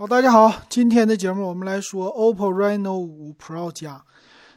[0.00, 4.02] 好，大家好，今天的节目我们来说 OPPO Reno5 Pro 加。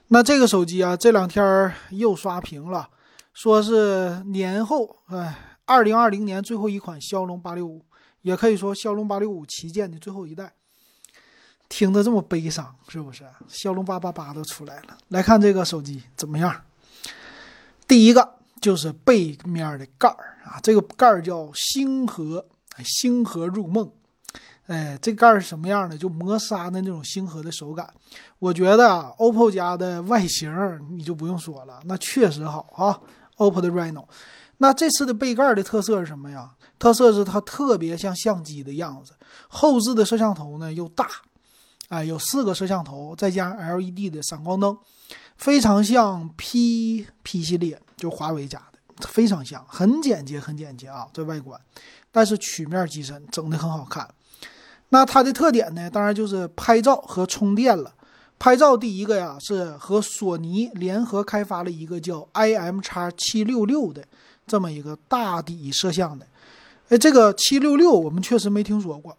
[0.07, 2.87] 那这个手机啊，这两天又刷屏了，
[3.33, 7.83] 说是年后，哎，二零二零年最后一款骁龙八六五，
[8.21, 10.53] 也可以说骁龙八六五旗舰的最后一代。
[11.67, 13.25] 听着这么悲伤，是不是？
[13.49, 16.55] 骁龙八八八都出来了，来看这个手机怎么样？
[17.85, 22.45] 第一个就是背面的盖儿啊，这个盖儿叫星河，
[22.85, 23.91] 星河入梦。
[24.67, 25.97] 哎，这盖儿是什么样的？
[25.97, 27.93] 就磨砂的那种星河的手感。
[28.39, 30.49] 我觉得啊，OPPO 家的外形
[30.89, 32.99] 你就不用说了，那确实好啊。
[33.37, 34.05] OPPO 的 Reno，
[34.57, 36.51] 那这次的背盖的特色是什么呀？
[36.77, 39.13] 特色是它特别像相机的样子，
[39.47, 41.07] 后置的摄像头呢又大，
[41.89, 44.77] 哎，有四个摄像头，再加上 LED 的闪光灯，
[45.35, 51.59] 非常像 P P 系列，就华为家的，非常像，很简洁，很简洁啊，这外观，
[52.11, 54.07] 但是曲面机身整的很好看。
[54.93, 57.91] 那它的特点呢，当然就是拍照和充电了。
[58.37, 64.05] 拍照第一个呀，是和索尼联合开发了一个叫 IM x 七六六的
[64.45, 66.27] 这么一个大底摄像的。
[66.89, 69.17] 哎，这个七六六我们确实没听说过。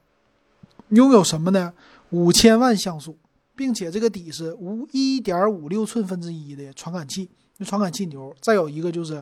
[0.91, 1.73] 拥有什么呢？
[2.11, 3.19] 五千万像素，
[3.57, 8.33] 并且这个底是无一点五六寸分之一的传感器，那传感器牛。
[8.41, 9.21] 再有一个就是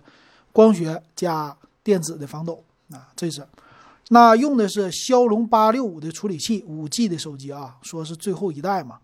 [0.53, 3.43] 光学加电子的防抖啊，这是。
[4.09, 8.99] 那用的是骁龙八六五的处理器，五 G 的手机啊，说是最后一代嘛。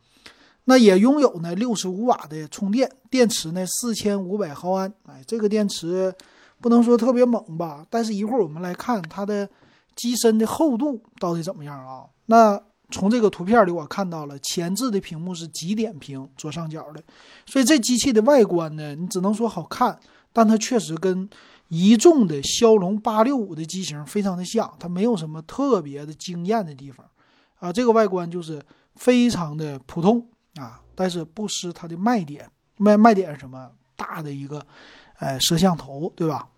[0.64, 4.92] 那也拥有呢六十五瓦的充电，电池呢四千五百毫安。
[5.06, 6.14] 哎，这个电池
[6.60, 9.48] 不能说特别猛吧，但是一会儿我们来看它的
[9.96, 12.04] 机身的厚度到底怎么样啊？
[12.26, 12.60] 那
[12.90, 17.02] 从这个图片里我看到了前置的屏幕是极点屏，左上角的，
[17.46, 19.98] 所以这机器的外观呢，你只能说好看，
[20.34, 21.30] 但它确实跟。
[21.68, 27.06] 一众的骁龙八六五的机型非常的像，它没有什么特别的惊艳的地方，
[27.58, 28.62] 啊，这个外观就是
[28.94, 32.50] 非常的普通啊，但是不失它的卖点。
[32.78, 33.70] 卖卖点是什么？
[33.96, 34.66] 大的一个，
[35.16, 36.48] 哎，摄像头，对吧？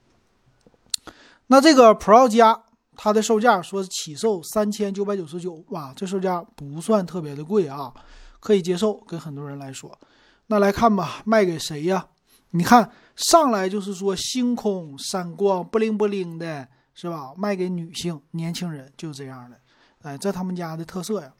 [1.49, 2.63] 那这个 Pro 加
[2.95, 7.93] 它的售价说起售三千九百九十九，哇，这售价不算特别的贵啊，
[8.39, 9.99] 可以接受，跟很多人来说。
[10.47, 12.07] 那来看吧，卖给谁呀？
[12.51, 12.91] 你看。
[13.21, 17.33] 上来就是说星空闪光不灵不灵的，是吧？
[17.37, 19.59] 卖给女性年轻人就这样的，
[20.03, 21.31] 哎，这他们家的特色呀。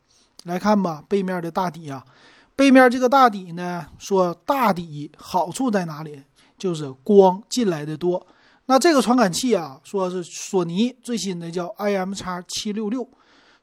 [0.45, 2.05] 来看吧，背面的大底啊，
[2.55, 6.23] 背面这个大底呢，说大底好处在哪里？
[6.59, 8.27] 就是光进来的多。
[8.67, 13.09] 那这个传感器啊，说是索尼最新的叫 IM 叉七六六，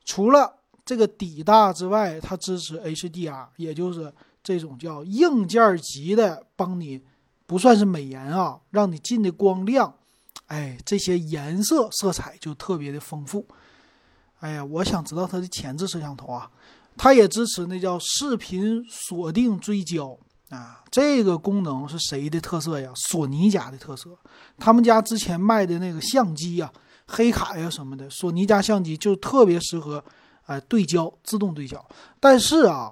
[0.03, 0.51] 除了
[0.83, 4.11] 这个底大之外，它支持 HDR，也就是
[4.41, 7.03] 这种叫硬件级的帮你。
[7.47, 9.95] 不算是美颜啊，让你进的光亮，
[10.47, 13.47] 哎，这些颜色色彩就特别的丰富。
[14.41, 16.51] 哎呀，我想知道它的前置摄像头啊，
[16.97, 20.15] 它也支持那叫视频锁定追焦
[20.49, 22.91] 啊，这个功能是谁的特色呀？
[22.95, 24.09] 索尼家的特色。
[24.59, 26.69] 他们家之前卖的那个相机呀，
[27.07, 30.03] 黑卡呀什么的，索尼家相机就特别适合
[30.47, 31.83] 哎对焦，自动对焦。
[32.19, 32.91] 但是啊。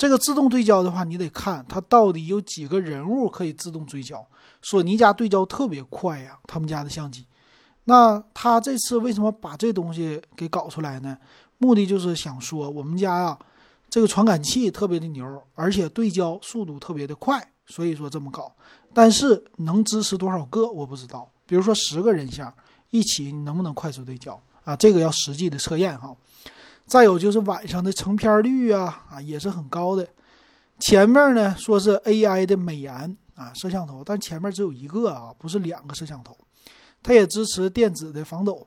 [0.00, 4.26] 这个自动对焦的话，你得看它到底有几个人物可以自动对焦。
[4.62, 7.26] 索尼家对焦特别快呀，他们家的相机。
[7.84, 11.18] 那他这次为什么把这东西给搞出来呢？
[11.58, 13.38] 目的就是想说，我们家呀，
[13.90, 18.50] 这个传感器特别的牛，而且对焦速度特别的快，所以说这么搞。
[18.94, 21.30] 但是能支持多少个我不知道。
[21.44, 22.50] 比如说十个人像
[22.88, 24.74] 一起，你能不能快速对焦啊？
[24.74, 26.16] 这个要实际的测验哈。
[26.90, 30.04] 再有就是晚上的成片率啊啊也是很高的，
[30.80, 36.36] 前面呢说是 AI 的美颜啊摄像头，但前面只有一个啊，不是两个摄像头，
[37.00, 38.66] 它也支持电子的防抖，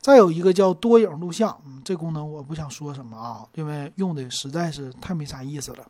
[0.00, 5.84] 再有一个叫多影录像，嗯，这功能我不想说什么啊，因为用的实在是太没啥意思了，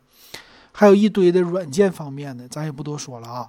[0.71, 3.47] 还有一堆的软件方面的，咱也不多说了啊。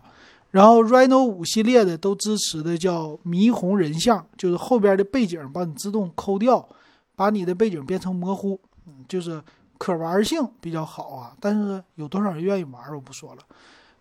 [0.50, 6.68] 然后 Reno 五系列的都支持的叫霓虹人像，就是后边的背景帮你自动抠掉。
[7.18, 8.56] 把你的背景变成模糊，
[8.86, 9.42] 嗯，就是
[9.76, 11.36] 可玩性比较好啊。
[11.40, 13.42] 但是有多少人愿意玩，我不说了。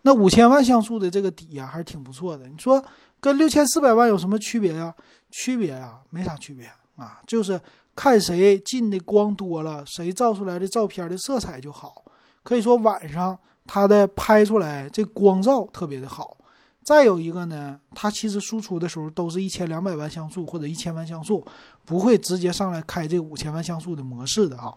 [0.02, 2.46] 那五千万像素的这个底呀，还是挺不错的。
[2.46, 2.80] 你说
[3.18, 4.94] 跟六千四百万有什么区别呀？
[5.32, 7.60] 区别呀，没啥区别啊，就是
[7.96, 12.04] 看谁进的光多了，谁照出来的照片的色彩就好。
[12.44, 13.36] 可以说晚上
[13.66, 16.36] 它的拍出来这光照特别的好。
[16.88, 21.44] 再有一个呢，它其实输出的时候都是一千两百万像素或者一千万像素，
[21.84, 24.74] 不会直接上来开这五千万像素的模式的哈。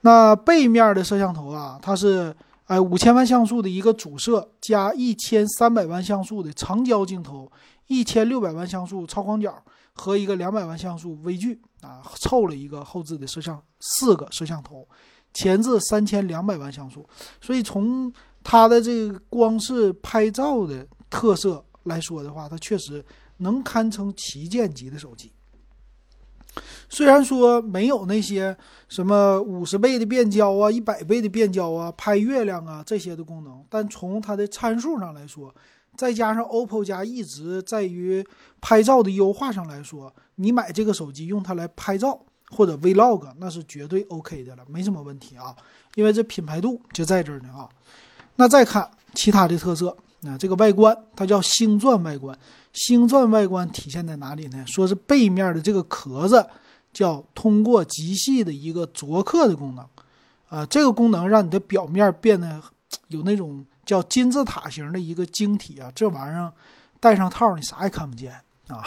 [0.00, 2.34] 那背面的摄像头啊，它是
[2.64, 7.48] 哎五千万像素的一个主摄加一千三百万像素的长焦镜头，
[7.86, 9.62] 一千六百万像素超广角，
[9.92, 14.84] 和一个两百万像素微距啊，凑了一个后置的摄像四个摄像头，
[15.32, 17.08] 前置三千两百万像素，
[17.40, 23.04] 所以从它的这个光是拍照的特色来说的话，它确实
[23.38, 25.32] 能堪称旗舰级的手机。
[26.88, 28.56] 虽然说没有那些
[28.88, 35.54] 什么五十倍的变焦啊、一百倍的变焦啊、拍月亮啊这些的功能，但从它的参数上来说，
[35.96, 38.26] 再加上 OPPO 家一直在于
[38.60, 42.20] 拍照的优化上来说，你买这个手机用它来拍照
[42.50, 45.54] 或者 Vlog，那是绝对 OK 的了，没什么问题啊。
[45.94, 47.68] 因为这品牌度就在这儿呢啊。
[48.36, 52.36] 那再看其他的特色，那这个外观它叫星钻外观，
[52.72, 54.64] 星钻外观体现在哪里呢？
[54.66, 56.46] 说是背面的这个壳子。
[56.92, 59.86] 叫通过极细的一个琢刻的功能，
[60.48, 62.60] 啊，这个功能让你的表面变得
[63.06, 66.52] 有那种叫金字塔形的一个晶体啊，这玩意儿
[66.98, 68.32] 戴上套你啥也看不见
[68.66, 68.84] 啊，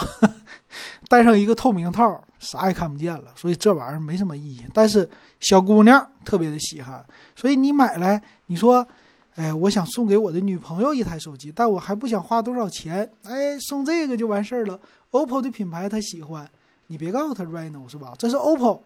[1.08, 4.66] 戴上一个透明套啥也看不见了，所以这玩意儿没什么意义。
[4.74, 5.10] 但是
[5.40, 7.06] 小姑娘特别的稀罕，
[7.38, 8.86] 所以你买来，你说，
[9.36, 14.80] 哎，我想送给我的女朋友一台手机，但我还不想花多少钱，哎，送这个就完事儿了。
[15.12, 16.50] OPPO 的品牌她喜欢。
[16.88, 18.14] 你别告诉他 Reno 是吧？
[18.20, 18.80] 这是 OPPO。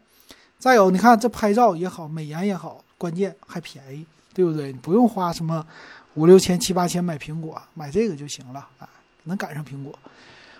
[0.59, 4.71] 再有，你看这拍照也好，美颜也好，关键还便宜，对不对？
[4.71, 5.65] 你不用花什么
[6.13, 8.87] 五六千、七八千买苹果，买这个就行了啊，
[9.23, 9.93] 能赶上苹果。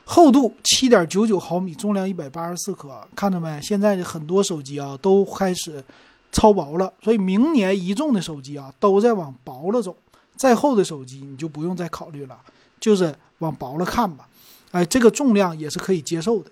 [0.03, 3.61] 厚度七点九九毫米，重量一百八十四克，看到没？
[3.61, 5.83] 现在的很多手机啊都开始
[6.31, 9.95] 超薄了，所以明年一众的手机啊都在往薄了走。
[10.35, 12.39] 再厚的手机你就不用再考虑了，
[12.79, 14.27] 就是往薄了看吧。
[14.71, 16.51] 哎，这个重量也是可以接受的。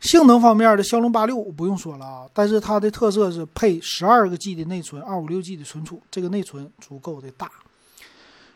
[0.00, 7.50] 性能方面的骁龙八六五不用说了啊，但是它的特色是配十二个 G 的内存，二五六 G 的存储，这个内存足够的大。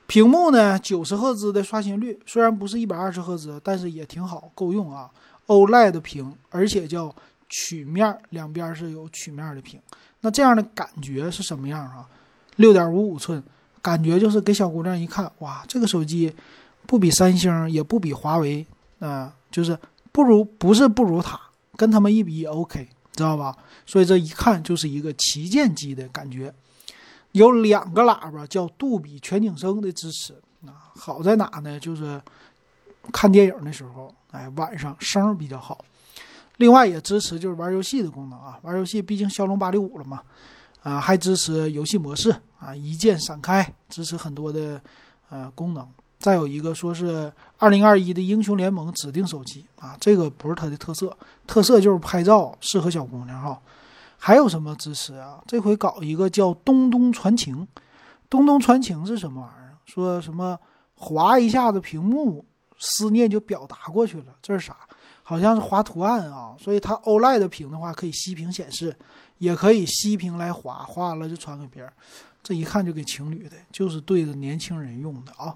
[0.06, 5.10] 屏幕呢，九十赫兹的刷新率，虽然不是一百二十赫兹，但是也挺好，够用啊。
[5.46, 7.14] OLED 屏，而且叫
[7.52, 9.78] 曲面，两边是有曲面的屏。
[10.22, 12.08] 那这样的感觉是什么样啊？
[12.56, 13.40] 六点五五寸，
[13.80, 16.34] 感觉就是给小姑娘一看，哇，这个手机
[16.86, 18.66] 不比三星，也不比华为，
[18.98, 19.78] 啊，就是。
[20.14, 21.40] 不如不是不如它，
[21.74, 23.56] 跟他们一比 OK，知道吧？
[23.86, 26.52] 所以这一看就是一个旗舰机的感觉。
[27.30, 30.34] 有两个喇叭叫杜比全景声的支持
[30.66, 31.80] 啊，好在哪呢？
[31.80, 32.20] 就是
[33.10, 35.82] 看电影的时候，哎，晚上声比较好。
[36.62, 40.22] 另外也支持就是玩游戏的功能啊，玩游戏毕竟骁龙八六五了嘛，
[40.80, 44.80] 啊，还支持游戏模式啊，一键闪开，支持很多的
[45.28, 45.84] 呃功能。
[46.20, 51.18] 再有一个说是二零二一的英雄联盟指定手机啊，这个不是它的特色，
[51.48, 53.60] 特色就是拍照适合小姑娘哈。
[54.16, 55.42] 还有什么支持啊？
[55.48, 57.66] 这回搞一个叫东东传情，
[58.30, 59.74] 东东传情是什么玩意儿？
[59.84, 60.56] 说什么
[60.94, 62.44] 划一下子屏幕，
[62.78, 64.76] 思念就表达过去了，这是啥？
[65.32, 66.54] 好像是划图案啊。
[66.58, 68.94] 所以它 OLED 屏的话可以熄屏显示，
[69.38, 71.90] 也可以熄屏来划，划完了就传给别人。
[72.42, 75.54] 这一看就给情侣的，就是对着年轻人用的啊。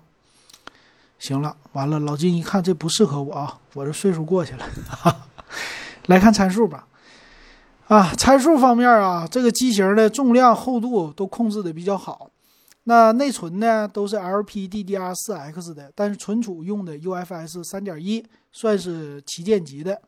[1.19, 4.65] 行了，完了，老金一看这不适合我啊，我这岁数过去了。
[4.89, 5.27] 哈 哈
[6.07, 6.87] 来看参数吧，
[7.89, 12.31] 啊，参数方面啊，这个机型的重量、厚度都控制的比较好。
[12.89, 20.01] 那内存呢，都是 LPDDR4X 的，但是存储用的 UFS 3.1，算是旗舰级的。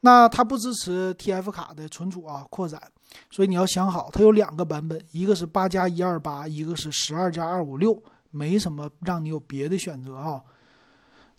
[0.00, 2.82] 那它不支持 TF 卡的存储啊，扩展，
[3.30, 8.02] 所以你要想好，它有两个版本，一个是八加一二八，一个是十二加二五六。
[8.34, 10.42] 没什么让你有别的选择啊。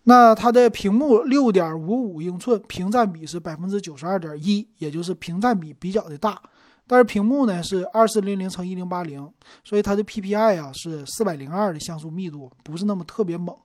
[0.04, 6.40] 那它的屏幕六点五五英寸，屏占比是百分之九十二点一，也就是屏占比比较的大。
[6.86, 9.30] 但是屏幕呢是二四零零乘一零八零，
[9.64, 13.56] 所以它的 PPI 啊是四百零二的像素密度，不是那么特别猛。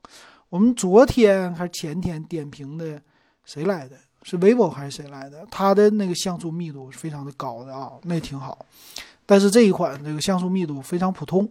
[0.49, 3.01] 我们昨天还是前天点评的
[3.45, 3.95] 谁来的？
[4.23, 5.45] 是 vivo 还是谁来的？
[5.49, 8.65] 它的那个像素密度是非常的高的啊，那挺好。
[9.25, 11.49] 但是这一款这个像素密度非常普通。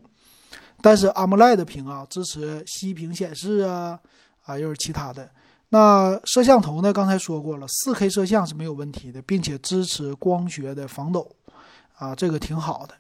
[0.81, 3.99] 但是 AMOLED 屏啊，支持息屏显示啊，
[4.45, 5.31] 啊又是其他的。
[5.71, 6.93] 那摄像头呢？
[6.93, 11.31] 刚才说过了，4K 摄像是没有问题的，并且支持光学的防抖，
[11.99, 12.95] 啊，这个挺好的。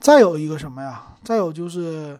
[0.00, 1.16] 再有一个什么呀？
[1.24, 2.18] 再有就是，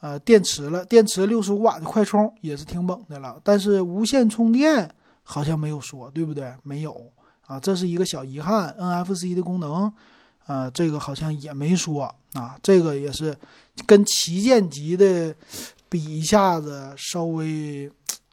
[0.00, 3.40] 呃，电池了，电池65瓦的快充也是挺猛的了。
[3.42, 4.88] 但是无线充电
[5.22, 6.52] 好像没有说，对不对？
[6.62, 7.10] 没有
[7.46, 8.74] 啊，这是一个小遗憾。
[8.78, 9.92] NFC 的功能。
[10.46, 13.36] 呃，这个好像也没说啊，这个也是
[13.86, 15.32] 跟旗舰级的
[15.88, 17.88] 比一下子稍微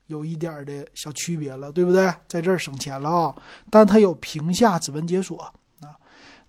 [0.07, 2.11] 有一点的小区别了，对不对？
[2.27, 3.35] 在这儿省钱了啊，
[3.69, 5.53] 但它有屏下指纹解锁。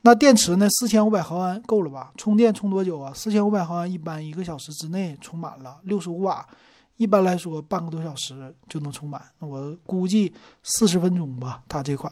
[0.09, 0.67] 那电池呢？
[0.71, 2.11] 四千五百毫安够了吧？
[2.17, 3.13] 充电充多久啊？
[3.15, 6.49] 四千五百毫安一般一个小时之内充满了，六十五瓦
[6.97, 11.63] 一般来说半个多小时就能充满，我估计四十分钟吧。
[11.69, 12.11] 它这款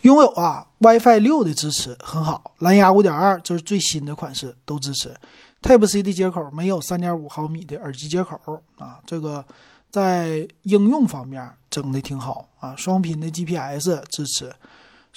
[0.00, 5.14] 拥有啊 WiFi 六的支持很好，蓝牙五点二这是最新的款式都支持
[5.60, 9.44] ，Type C 的接口没有三点五毫米的耳机接口啊，这个
[9.90, 14.50] 在应用方面整的挺好啊，双频的 GPS 支持。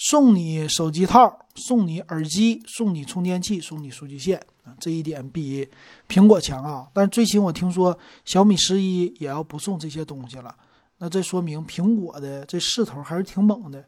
[0.02, 4.74] 送你手机套，送你耳机，送你充电器，送你数据线啊！
[4.80, 5.68] 这一点比
[6.08, 6.88] 苹果强啊。
[6.94, 10.56] 但是最新我听说小米十一也要不送这些东西了，
[11.00, 13.84] 那这说明苹果的这势头还是挺猛的。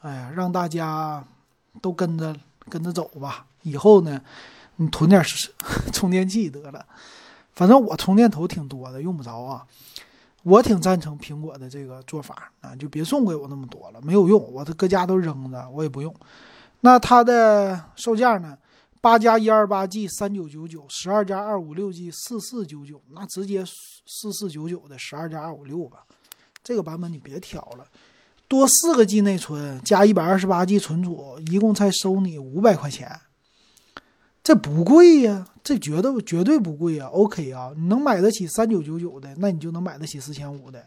[0.00, 1.24] 哎呀，让大家
[1.80, 2.34] 都跟着
[2.68, 3.46] 跟着走吧。
[3.62, 4.20] 以后呢，
[4.74, 5.22] 你囤点
[5.92, 6.84] 充电器得了。
[7.52, 9.64] 反正我充电头挺多的，用不着啊。
[10.44, 16.14] 我挺赞成苹果的这个做法啊，就别送给我那么多了，没有用，我这搁家都扔着，我也不用。
[16.80, 18.56] 那它的售价呢？
[19.00, 23.62] 八加一二八 G 三九九九，十二加二五六 G 四四九九，那直接
[24.06, 25.98] 四四九九的十二加二五六吧。
[26.62, 27.86] 这个版本你别挑了，
[28.48, 33.20] 多四个 G 内存加一百二十八 G 存储，一共才收你五百块钱。
[34.44, 37.06] 这不贵呀，这绝对绝对不贵呀。
[37.06, 40.84] OK 啊，你能买得起三九九九的，那你就能买得起四千五的。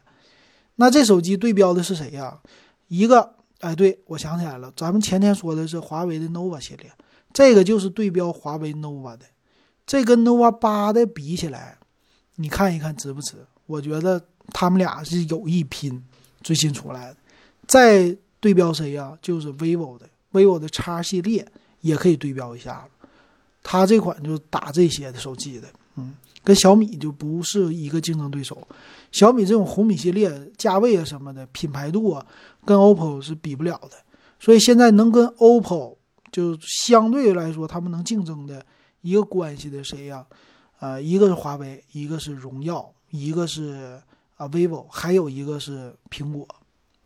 [0.75, 2.39] 那这手机对标的是谁呀？
[2.87, 6.91] 一个，哎，对我想起来了，咱们前天说的是华为的 nova 系列，
[7.33, 9.25] 这个就是对标华为 nova 的。
[9.87, 11.79] 这跟 nova 八的比起来，
[12.35, 13.37] 你看一看值不值？
[13.65, 14.23] 我觉得
[14.53, 16.05] 他们俩是有一拼，
[16.43, 17.17] 最新出来的。
[17.65, 19.17] 再对标谁呀？
[19.19, 21.43] 就是 vivo 的，vivo 的 X 系列
[21.81, 22.96] 也可以对标一下子。
[23.69, 28.65] 它这款就打这些的手机的，嗯，跟小米就不是一个竞争对手。
[29.11, 32.25] 小米这种红米系列价位啊什么的，品牌度啊，
[32.63, 33.97] 跟 OPPO 是比不了的。
[34.39, 35.97] 所以现在能跟 OPPO
[36.31, 38.65] 就相对来说他们能竞争的
[39.01, 40.25] 一个关系的谁呀？
[40.79, 43.99] 呃，一个是华为，一个是荣耀，一个是
[44.37, 46.47] 啊 vivo，还有一个是苹果。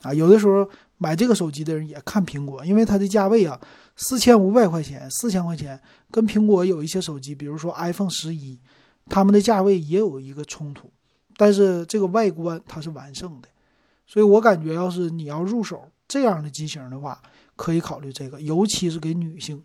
[0.03, 3.60] 啊，有的时候买这个手机的人也看苹果，因为它的价位啊。
[3.95, 5.79] 四千五百块钱，四千块钱，
[6.10, 8.60] 跟苹果有一些手机，比如说 iPhone 十一，
[9.07, 10.89] 他们的价位也有一个冲突，
[11.38, 13.48] 但是这个外观它是完胜的，
[14.07, 17.21] 所以我感觉要是你要入手这样的机型的话，
[17.55, 19.63] 可以考虑这个，尤其是给女性。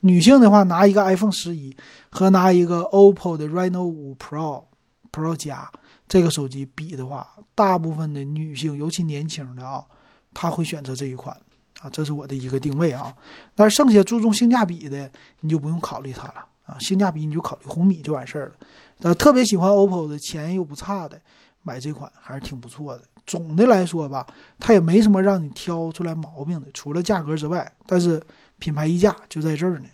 [0.00, 1.76] 女性的话，拿一个 iPhone 十一
[2.08, 4.64] 和拿一个 OPPO 的 Reno 五 Pro
[5.12, 5.70] Pro 加
[6.08, 9.84] 这个手机比的话，大部分的女性，尤其年轻的啊，
[10.32, 11.36] 她会选择这一款。
[11.80, 13.14] 啊，这是我的一个定位啊，
[13.54, 18.52] 但是剩下注重性价比的，你就不用考虑它了啊，性价比你就考虑红米就完事儿了。
[19.00, 21.20] 呃，特别喜欢 OPPO 的，钱又不差的，
[21.62, 23.02] 买这款还是挺不错的。
[23.26, 24.26] 总的来说吧，
[24.58, 28.22] 它也没什么让你挑出来毛病的，除了价格之外，但是
[28.58, 29.86] 品牌溢价就在这儿呢。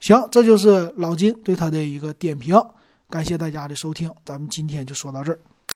[0.00, 2.60] 行，这就是老金对它的一个点评，
[3.08, 5.38] 感谢大家的收听，咱们今天就说到这儿。